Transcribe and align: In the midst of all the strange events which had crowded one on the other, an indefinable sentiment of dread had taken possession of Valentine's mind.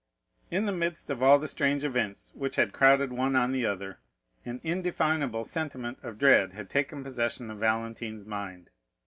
In 0.49 0.65
the 0.65 0.71
midst 0.71 1.11
of 1.11 1.21
all 1.21 1.37
the 1.37 1.47
strange 1.47 1.83
events 1.83 2.31
which 2.33 2.55
had 2.55 2.73
crowded 2.73 3.13
one 3.13 3.35
on 3.35 3.51
the 3.51 3.67
other, 3.67 3.99
an 4.45 4.59
indefinable 4.63 5.43
sentiment 5.43 5.99
of 6.01 6.17
dread 6.17 6.53
had 6.53 6.71
taken 6.71 7.03
possession 7.03 7.51
of 7.51 7.59
Valentine's 7.59 8.25
mind. 8.25 8.71